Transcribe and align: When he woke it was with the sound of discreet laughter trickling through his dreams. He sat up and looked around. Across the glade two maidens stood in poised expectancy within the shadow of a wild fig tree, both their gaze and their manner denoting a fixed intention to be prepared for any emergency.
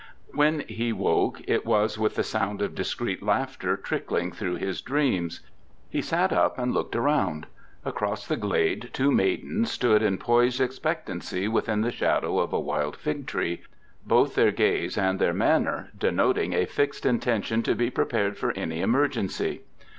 When 0.33 0.61
he 0.61 0.91
woke 0.91 1.43
it 1.47 1.63
was 1.63 1.99
with 1.99 2.15
the 2.15 2.23
sound 2.23 2.63
of 2.63 2.73
discreet 2.73 3.21
laughter 3.21 3.77
trickling 3.77 4.31
through 4.31 4.55
his 4.55 4.81
dreams. 4.81 5.41
He 5.91 6.01
sat 6.01 6.33
up 6.33 6.57
and 6.57 6.73
looked 6.73 6.95
around. 6.95 7.45
Across 7.85 8.25
the 8.25 8.35
glade 8.35 8.89
two 8.93 9.11
maidens 9.11 9.69
stood 9.69 10.01
in 10.01 10.17
poised 10.17 10.59
expectancy 10.59 11.47
within 11.47 11.81
the 11.81 11.91
shadow 11.91 12.39
of 12.39 12.51
a 12.51 12.59
wild 12.59 12.95
fig 12.95 13.27
tree, 13.27 13.61
both 14.03 14.33
their 14.33 14.49
gaze 14.51 14.97
and 14.97 15.19
their 15.19 15.33
manner 15.35 15.91
denoting 15.95 16.53
a 16.53 16.65
fixed 16.65 17.05
intention 17.05 17.61
to 17.61 17.75
be 17.75 17.91
prepared 17.91 18.39
for 18.39 18.53
any 18.53 18.81
emergency. 18.81 19.61